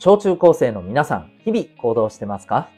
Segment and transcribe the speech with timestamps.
[0.00, 2.68] 小中高生の皆さん、日々行動してますか？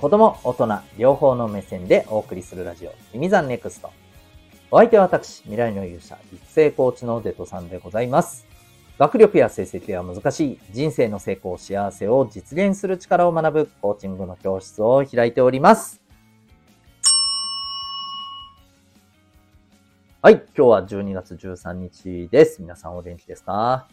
[0.00, 3.92] 子供、大人、両方の目線でお送りするラジオ、君ザネクスト。
[4.72, 8.48] お相手は私、未来の勇者、育成コーチのデトさんでございます。
[8.98, 16.02] 学力や成績は難しい人生の成功、幸せを実現する力を学ぶコーチングの教室を開いております。
[20.20, 22.60] はい、今日は12月13日です。
[22.60, 23.86] 皆さんお元気ですか？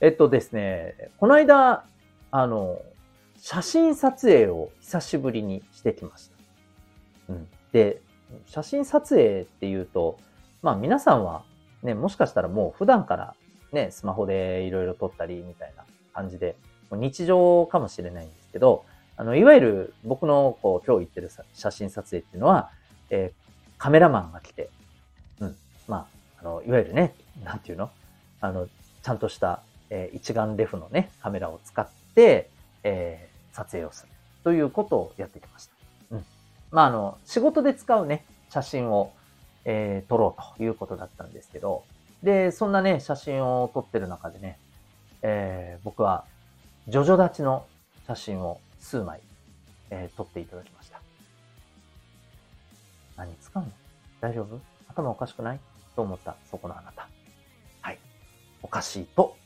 [0.00, 1.84] えっとですね、この間、
[2.30, 2.80] あの、
[3.38, 7.32] 写真撮影を久しぶりにしてきました。
[7.32, 7.48] うん。
[7.72, 8.00] で、
[8.46, 10.18] 写真撮影っていうと、
[10.62, 11.44] まあ皆さんは
[11.82, 13.34] ね、もしかしたらもう普段から
[13.72, 16.56] ね、スマホでいろいろ撮ったりみたいな感じで、
[16.90, 18.84] 日常かもしれないんですけど、
[19.16, 22.70] あの、いわゆる僕のこう今日言ってる写真撮影っていうのは、
[23.10, 24.70] えー、カメラマンが来て、
[25.40, 27.90] うん、まあ、あの、いわゆるね、なんていうの？
[28.40, 28.68] あの、
[29.02, 29.62] ちゃんとした
[29.94, 32.50] えー、一眼レフのね、カメラを使って、
[32.82, 35.74] えー、撮影をするということをやってきました。
[36.10, 36.24] うん。
[36.72, 39.12] まあ、あの、仕事で使うね、写真を、
[39.64, 41.84] えー、撮ろうということだったんですけど、
[42.24, 44.58] で、そんなね、写真を撮ってる中でね、
[45.22, 46.24] えー、僕は、
[46.88, 47.64] ジョジョ立ちの
[48.08, 49.20] 写真を数枚、
[49.90, 51.00] えー、撮っていただきました。
[53.16, 53.70] 何使うの？
[54.20, 54.58] 大丈夫？
[54.88, 55.60] 頭おかしくない？
[55.94, 57.08] と思ったそこのあなた。
[57.80, 57.98] はい。
[58.60, 59.36] おかしいと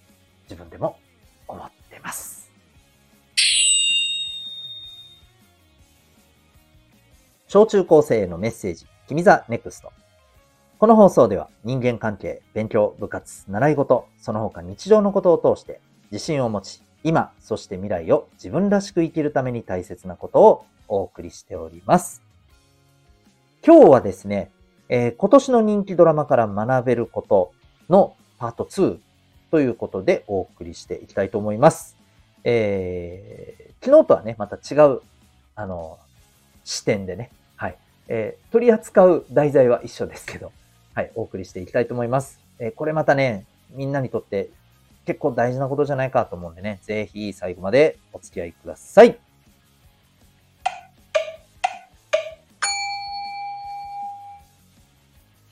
[7.49, 9.91] 小中高生へのメッセージ、君ザネクスト。
[10.79, 15.81] この放送では人間関係、勉強、部活、習い事、その他日常のことを通して
[16.13, 22.21] 自信を持ち、今、そして未来を自分らしく生きるために大切なことをお送りしております。
[23.65, 24.51] 今日はですね、
[24.91, 27.53] えー、今年の人気ドラマから学べること
[27.89, 28.99] のパート2
[29.51, 31.97] ということでお送りしていきたいと思います。
[32.45, 35.01] えー、昨日とはね、また違う、
[35.55, 35.99] あの、
[36.65, 37.77] 視点でね、はい。
[38.09, 40.53] えー、取り扱う題材は一緒ですけど、
[40.95, 42.41] はい、お送りしていきたいと思います。
[42.59, 44.49] えー、これまたね、みんなにとって
[45.05, 49.19] 結構大事なことじゃないかと思うんでね、ぜひ最後までお付き合いください。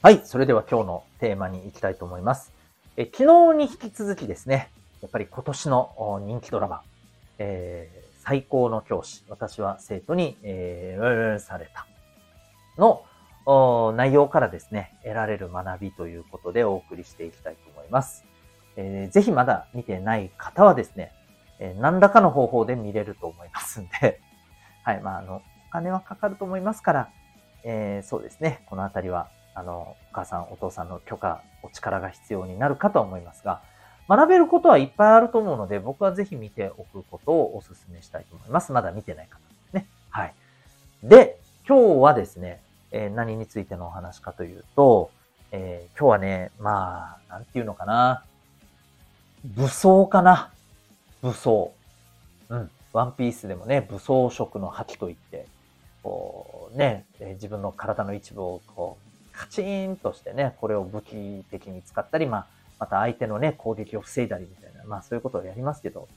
[0.01, 0.21] はい。
[0.25, 2.53] それでは今日のテーマに行きたいと思います。
[2.97, 4.71] え昨日に引き続きですね、
[5.03, 6.83] やっぱり今年の人気ドラマ、
[7.39, 11.87] えー、最高の教師、私は生徒に、えー、された
[12.79, 13.05] の
[13.97, 18.25] 内容からですね、得られる学びということでお送りしていきたいと思います。
[18.77, 21.13] えー、ぜひまだ見てない方はですね、
[21.59, 24.21] えー、何らかの方法で見れると思いますんで、
[24.85, 27.09] はい、まあ、あの、お金はかかると思いますから、
[27.65, 33.63] えー、そうですね、このあたりはあの、お母さん、お父さんの許可、お力が必要になるかと思いますが、
[34.07, 38.71] 学べることはいっぱいあると思うので、僕はぜひ見ておくことをお勧めしたいと思います。
[38.73, 39.87] まだ見てない方ですね。
[40.11, 40.35] はい。
[41.03, 42.61] で、今日はですね、
[42.97, 45.11] えー、何についてのお話かというと、
[45.53, 48.25] えー、今日はね、まあ、なんていうのかな。
[49.45, 50.51] 武装かな。
[51.21, 51.73] 武装。
[52.49, 52.71] うん。
[52.95, 55.45] ワンピースでもね、武装色の覇気といって、
[56.03, 62.47] こう、ねえ、自分の体の一部をこう、カチーンとしてね、これを武器的に使ったり、まあ、
[62.79, 66.09] また相手のね、攻撃を防いだりみたいな、まあそういうことをやりますけど、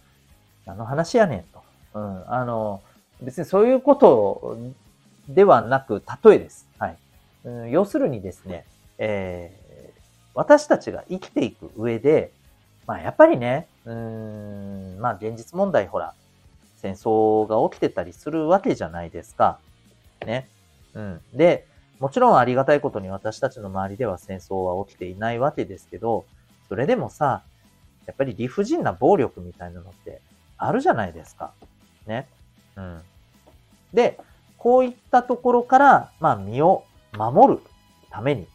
[0.66, 1.62] あの話やねんと。
[1.96, 2.82] うん、あの、
[3.22, 4.58] 別にそういうこと
[5.30, 6.68] ではなく、例えです。
[6.80, 6.98] はい。
[7.46, 8.66] うん、要するにですね、
[8.98, 10.00] えー、
[10.34, 12.32] 私たちが生きていく上で、
[12.88, 16.16] まあやっぱりね、うん、まあ現実問題、ほら、
[16.78, 19.60] 戦争が起きてたりするわけじゃないですか。
[20.26, 20.50] ね。
[20.96, 21.22] うん。
[21.34, 21.68] で、
[22.00, 26.26] もちろんありがたいことに私たちの周りでは戦争は起きていないわけですけど、
[26.68, 27.44] それでもさ、
[28.08, 30.22] やっぱり理不尽な暴力みたいなのって
[30.58, 31.54] あるじゃないですか。
[32.08, 32.28] ね。
[32.76, 33.02] うん。
[33.94, 34.20] で、
[34.60, 36.84] こういったところから、まあ身を
[37.18, 37.62] 守る
[38.12, 38.48] ために、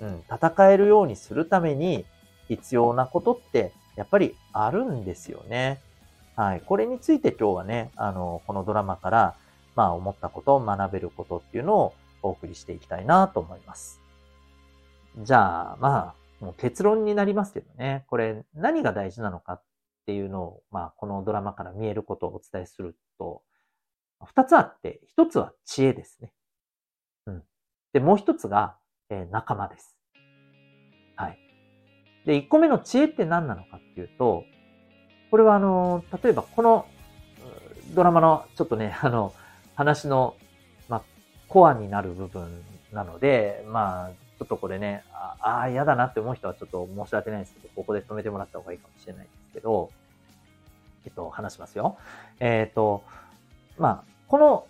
[0.00, 2.06] うん、戦えるようにするために
[2.48, 5.80] 必要なことってやっぱりあるんですよね。
[6.36, 6.62] はい。
[6.62, 9.34] これについて今日はね、あの、このドラマから、
[9.76, 14.00] まあ思ったこと、学べることっていうのをお送りしていきたいなと思います。
[15.18, 19.62] じゃあ、まあ、もう結論になりますけどね、これ何が大事なのかっ
[20.06, 23.42] ていうのを、まあ、このドラマから見えることをお伝えすると、
[24.24, 26.32] 二つあって、一つは知恵ですね。
[27.26, 27.42] うん。
[27.92, 28.76] で、もう一つが、
[29.08, 29.96] えー、仲間です。
[31.16, 31.38] はい。
[32.26, 34.44] で、一個目の知恵って何なのかっていうと、
[35.30, 36.86] これはあの、例えばこの
[37.94, 39.32] ドラマのちょっとね、 あの、
[39.74, 40.36] 話の
[40.88, 41.02] まあ
[41.48, 42.62] コアになる部分
[42.92, 49.90] なので、まあ、ちょっとこれね、ああ、嫌だなって思う人はちょっと申し訳ないですけど、ここで止めてもらった方がいいかもしれないですけど、
[51.04, 51.98] えっと、話しますよ。
[52.38, 53.02] えっ、と、
[53.78, 54.66] まあ、この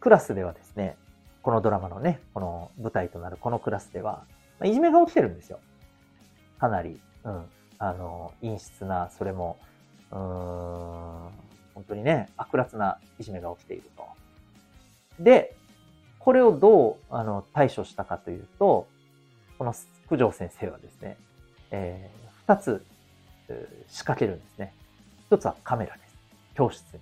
[0.00, 0.96] クラスではですね、
[1.42, 4.24] このドラマのね、この舞台となるこのクラスでは、
[4.58, 5.60] まあ、いじめが起きてるんですよ。
[6.58, 7.44] かなり、うん、
[7.78, 9.58] あの、陰湿な、それも、
[10.10, 10.20] うーん、
[11.74, 14.06] 本当にね、悪辣ないじめが起きていると。
[15.20, 15.56] で、
[16.18, 18.88] これをどうあの対処したかというと、
[19.58, 19.74] この
[20.08, 21.16] 九条先生はですね、
[21.70, 22.84] えー、2つ
[23.88, 24.72] 仕掛けるんですね。
[25.30, 26.16] 1つはカメラです。
[26.54, 27.00] 教室に。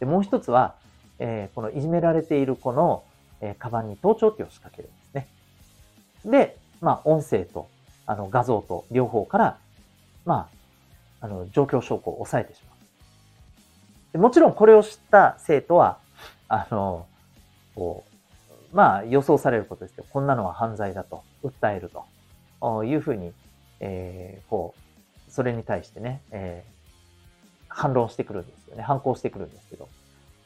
[0.00, 0.74] で、もう1つは、
[1.18, 3.04] えー、このいじめられている子の、
[3.40, 5.28] えー、カバンに盗聴器を仕掛けるんですね。
[6.24, 7.68] で、まあ、音声と、
[8.06, 9.58] あの、画像と両方から、
[10.24, 10.48] ま
[11.20, 12.80] あ、あの、状況証拠を抑えてしまう。
[14.12, 15.98] でもちろんこれを知った生徒は、
[16.48, 17.06] あの、
[17.74, 18.04] こ
[18.72, 21.90] う、まあ予想されることですけど、こんなのは犯罪だと訴える
[22.60, 23.32] というふうに、
[23.78, 28.82] えー、こう、それに対してね、えー、反論してくるんですよね。
[28.82, 29.88] 反抗してくるんですけど、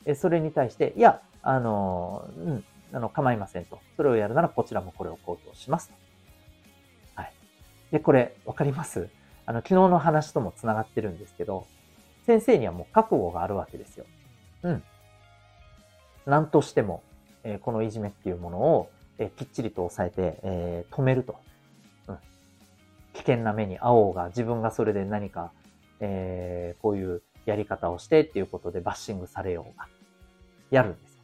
[0.05, 3.79] えそれに対して、いや、あの、うん、あの、構いませんと。
[3.97, 5.95] それをやるならこちらもこれを公表しますと。
[7.15, 7.33] はい。
[7.91, 9.09] で、これ、わかります？
[9.47, 11.67] あの、昨日の話とも繋がってるんですけど、
[12.27, 14.07] 先生にはもう覚悟があるわけですよ。
[14.63, 14.83] うん。
[16.27, 17.03] 何としても、
[17.43, 21.37] えこのいじめっていうものを、えきっちりと抑えて、え止めると。
[22.09, 22.19] うん。
[23.13, 25.53] 危険な目に遭おうが、自分がそれで何か、
[26.01, 29.87] えー、こういうやり方をしてっていうことでバッシングされようが、
[30.71, 31.19] やるんです。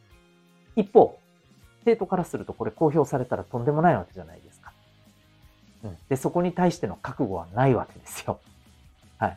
[0.75, 1.19] 一方、
[1.83, 4.71] 生徒からするとこれ公表されたらとんでもないわけじゃないですか。
[5.83, 5.97] うん。
[6.09, 8.39] で、そこに対しての覚悟はないわけですよ。
[9.17, 9.31] はい。
[9.31, 9.35] っ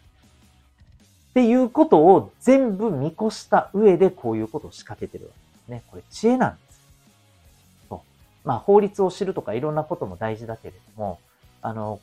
[1.34, 5.82] ていうことを全部見越した上でこういうことを仕掛けてるわけですね。
[5.90, 6.80] これ知恵なんです。
[7.88, 8.00] そう
[8.48, 11.18] まあ法律を知るとかいろんなことも大事だけれども、
[11.62, 11.98] あの、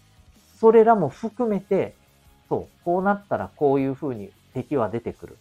[0.59, 1.95] それらも含めて、
[2.51, 5.38] そう、こうなったらこういうふうに敵は出てくる。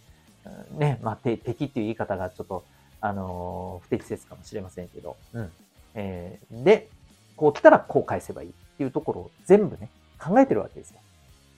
[0.77, 2.63] ね、まあ敵っていう言い方がちょっと、
[3.01, 5.51] あの不適切かもしれませんけど、うん。
[5.93, 6.87] えー、で、
[7.35, 11.01] こう来たらこう返せばいいっていうところを全部ね、考えてるわけですよ。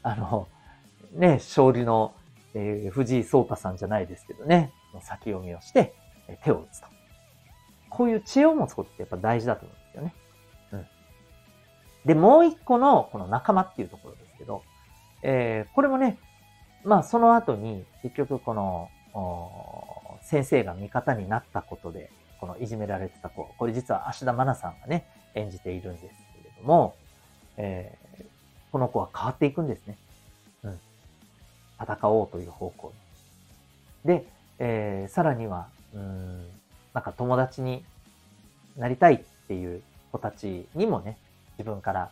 [0.01, 0.47] あの、
[1.11, 2.15] ね、将棋の、
[2.55, 4.71] えー、藤井聡太さんじゃないですけどね、
[5.01, 5.93] 先読みをして、
[6.43, 6.87] 手を打つと。
[7.91, 10.13] こういう知恵を持つことってやっぱ大事だと思うんですよね。
[10.71, 10.87] うん。
[12.05, 14.63] で、もう一個のこの仲間っていうところですけど、
[15.23, 16.17] えー、これもね、
[16.83, 18.89] まあその後に結局この、
[20.21, 26.95] 先生が味方になったことで、このいじめられてた子、これ実は芦田愛菜さんがね、演じているんですけれども、
[27.57, 28.25] えー、
[28.71, 29.97] この子は変わっていくんですね。
[30.63, 30.79] うん。
[31.81, 32.93] 戦おうという方向
[34.03, 34.07] に。
[34.07, 34.25] で、
[34.59, 36.47] えー、さらには、うん、
[36.93, 37.83] なんか友達に
[38.77, 39.81] なりたいっていう
[40.11, 41.17] 子たちにもね、
[41.57, 42.11] 自分から、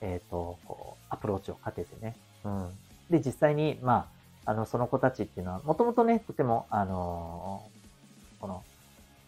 [0.00, 2.16] えっ、ー、と、こう、アプローチをかけてね。
[2.44, 2.68] うん。
[3.10, 4.08] で、実際に、ま
[4.44, 8.62] あ、あの、その子たちっていうのは、もともとね、とても、あのー、この、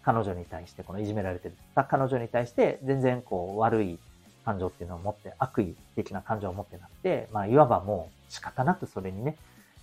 [0.03, 3.99] 彼女に対して、このいじめられてた彼女に対して、全然こう、悪い
[4.45, 9.37] 感情っていうのを持って、悪意的な感情を持ってなくて、まあ、いわばもう仕方なくそれにね、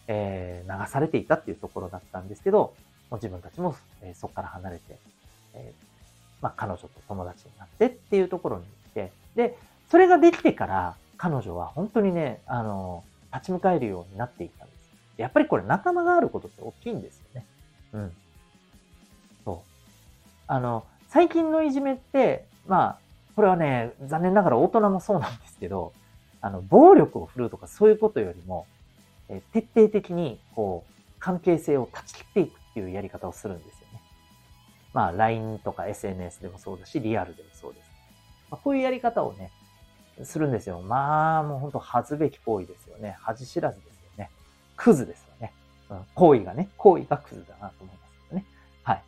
[0.07, 2.73] えー、流されていたっていうところだったんですけど、
[3.09, 4.97] もう自分たちも、えそこから離れて、
[5.53, 5.73] え
[6.41, 9.57] まあ、彼女と友達になってっていうところに来て、で、
[9.89, 13.03] それができてから彼女は本当にね、あの、
[13.33, 14.89] 立ち向かえるようになっていったんです。
[15.17, 17.45] やっぱりこれ仲間があることって大きいんですよね。
[17.93, 18.11] うん。
[19.45, 19.57] そう。
[20.47, 22.97] あの、最近のいじめって、まあ、
[23.35, 25.93] これはね、残念ながら大人もそうなんですけど、
[26.41, 28.67] あの、暴力を振るうとかそういうことよりも、
[29.29, 34.01] え徹底的に、こう、関係性を断ち切っていくっていうやり方をするんですよね。
[34.93, 37.89] まあ、LINE とか SNS でもそうだし、リアルでもそうです。
[38.49, 39.51] まあ、こういうやり方をね、
[40.23, 40.81] するんですよ。
[40.81, 43.17] まあ、もうほんと恥ずべき行為ですよね。
[43.21, 44.29] 恥知らずですよね。
[44.75, 45.53] クズですよね。
[45.89, 48.45] うん、行為がね、行為がクズだなと思いますよね。
[48.83, 49.03] はい。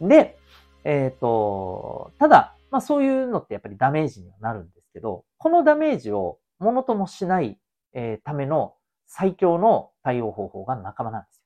[0.00, 0.38] で、
[0.84, 7.58] えっ、ー、と、ただ、まあそういうのってやっぱりダメージにはなるんですけど、このダメージをものともしない、
[7.94, 8.74] えー、ための
[9.06, 11.42] 最強の対応方法が仲間なんですよ。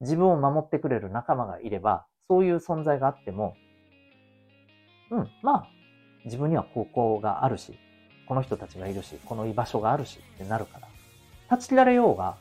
[0.00, 3.54] 自分を守ってくれる仲間がいれば、そういう存在があっても、
[5.10, 5.68] うん、まあ、
[6.28, 7.78] 自分には高校があるし、
[8.26, 10.88] この人たちがいるし、この居場所があるしってなるから、
[11.48, 12.36] 断ち切られようが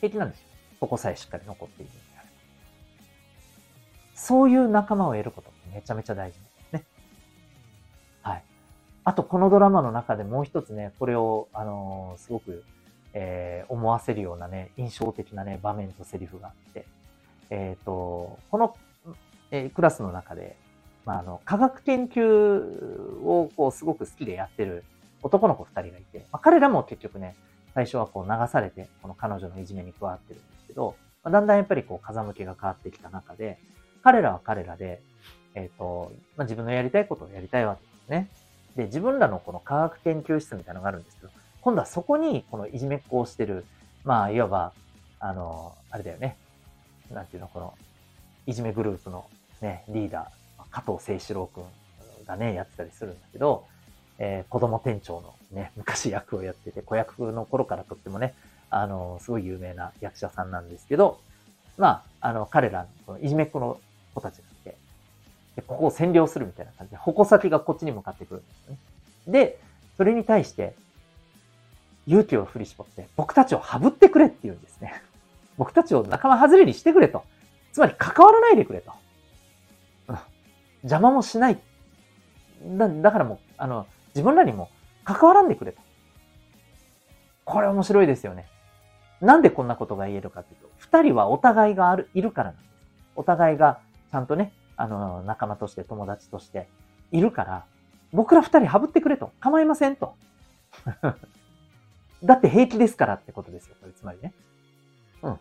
[0.00, 0.46] 平気なんですよ。
[0.80, 2.32] ここさえしっかり残っているのであれば。
[4.14, 6.84] そういう仲間を得ることってめちゃめちゃ大事ですね。
[8.22, 8.44] はい。
[9.04, 12.64] あと、このドラマの中でもう一つね、これを、あのー、すごく
[13.12, 16.86] えー、思わせるようなね、印象的なね、場面とセリフがあって、
[17.50, 18.76] えっ、ー、と、この、
[19.50, 20.56] えー、クラスの中で、
[21.04, 24.84] まあ、あの、科学研究をこう、すごく好きでやってる
[25.22, 27.34] 男の子二人がいて、まあ、彼らも結局ね、
[27.74, 33.58] 最初はこう流されて、この彼女のいじめに加わってるんですけど、まあ、だんだんやっぱりこう風向きが変わってきた中で、
[34.02, 35.02] 彼らは彼らで、
[35.54, 38.28] えっ、ー、と、まあ、自分のやりたいことをやりたいわけですね。
[38.76, 43.64] で、自分らのこの科学研究室みたいなのがあるんですけど、今度はそこにこのいじめっ子をしてる、
[44.04, 44.72] まあ、いわば、
[45.18, 46.36] あの、あれだよね。
[47.12, 47.74] なんていうの、この、
[48.46, 49.26] いじめグループの
[49.60, 50.39] ね、リーダー、
[50.70, 51.64] 加藤清志郎くん
[52.26, 53.66] がね、やってたりするんだけど、
[54.18, 58.34] えー、子供店長のね、昔役をやってて、子役の頃からとってもね、
[58.70, 61.20] あの、すごい有名な役者さんなんですけど、
[61.76, 63.80] まあ、あの、彼ら、このいじめっ子の
[64.14, 64.76] 子たちがいて、
[65.56, 68.78] で、ここを占領するみたいな感じで、矛先がこっちに向かってくるんですよね。
[69.26, 69.60] で、
[69.96, 70.74] それに対して、
[72.06, 75.02] 勇気を振り絞って、僕たちをハブってくれって言うんですね。
[75.58, 77.24] 僕たちを仲間外れにしてくれと。
[77.72, 78.92] つまり関わらないでくれと。
[80.82, 81.60] 邪魔もしない。
[82.64, 84.70] だだからもう、あの、自分らにも
[85.04, 85.80] 関わらんでくれと。
[87.44, 88.46] これ面白いですよね。
[89.20, 92.70] なんでこんなことが言えるかというと、二人はお互いがある、いるからなんです。
[93.16, 96.68] お互いがちゃんとね、あの、仲間として友達として
[97.12, 97.64] いるから、
[98.12, 99.32] 僕ら二人ハブってくれと。
[99.40, 100.14] 構いませんと。
[102.24, 103.76] だって平気ですからってことですよ。
[103.80, 104.32] これつまりね。
[105.22, 105.38] うん。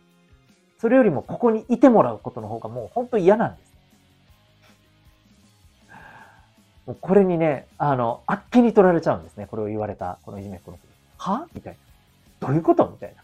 [0.77, 3.68] それよりもここにいてもらうことの方がもう本当嫌なんです。
[6.95, 9.47] これにね、あの、あっけに取られちゃうんですね。
[9.47, 10.83] これを言われた、このいじめっ子の子。
[11.17, 11.47] は？
[11.53, 12.47] みたいな。
[12.47, 12.87] どういうこと？
[12.87, 13.23] みたいな。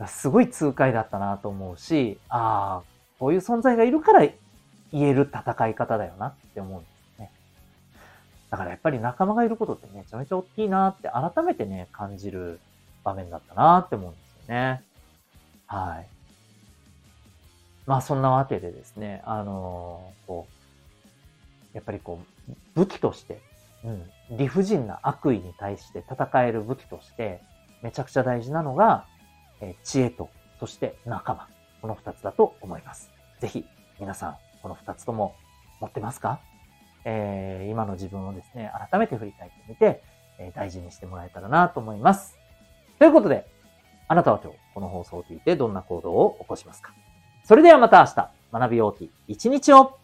[0.00, 0.06] うん。
[0.06, 2.86] すごい痛快だったなと思うし、ああ、
[3.18, 4.20] こういう存在がいるから
[4.92, 7.30] 言える戦い方だよなって思うんですね。
[8.50, 12.60] だからやっぱり仲間がいることってめちゃめちゃ大きいなって改めてね、感じる
[13.04, 14.82] 場面だったなって思うんですよね。
[15.66, 16.06] はい。
[17.86, 20.46] まあそんなわけでですね、あのー、こ
[21.72, 23.40] う、やっぱりこう、武器として、
[23.84, 27.40] うん、理不尽な悪意に対して戦える武器として、
[27.82, 29.06] めちゃくちゃ大事なのが、
[29.60, 30.28] えー、知恵と、
[30.58, 31.48] そして仲間。
[31.82, 33.10] この二つだと思います。
[33.38, 33.64] ぜひ、
[34.00, 35.36] 皆さん、この二つとも
[35.80, 36.40] 持ってますか？
[37.04, 40.02] えー、今の自分をですね、改めて振り返ってみて、
[40.38, 42.36] えー、大事にしてもらえたらなと思います。
[42.98, 43.46] ということで、
[44.08, 46.92] あなたは今日この放送を聞いてどんな行動を起こしますか？
[47.46, 49.96] それではまた明日、学び大きい一日を。